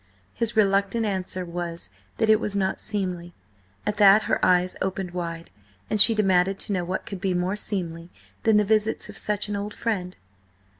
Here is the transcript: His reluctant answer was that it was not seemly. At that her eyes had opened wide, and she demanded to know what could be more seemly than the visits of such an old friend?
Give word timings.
His 0.33 0.55
reluctant 0.55 1.05
answer 1.05 1.45
was 1.45 1.91
that 2.17 2.27
it 2.27 2.39
was 2.39 2.55
not 2.55 2.81
seemly. 2.81 3.35
At 3.85 3.97
that 3.97 4.23
her 4.23 4.43
eyes 4.43 4.73
had 4.73 4.81
opened 4.81 5.11
wide, 5.11 5.51
and 5.91 6.01
she 6.01 6.15
demanded 6.15 6.57
to 6.61 6.73
know 6.73 6.83
what 6.83 7.05
could 7.05 7.21
be 7.21 7.35
more 7.35 7.55
seemly 7.55 8.09
than 8.41 8.57
the 8.57 8.65
visits 8.65 9.09
of 9.09 9.15
such 9.19 9.47
an 9.47 9.55
old 9.55 9.75
friend? 9.75 10.17